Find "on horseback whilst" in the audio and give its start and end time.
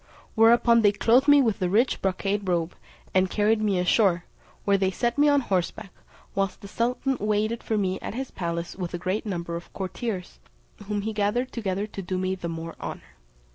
5.29-6.61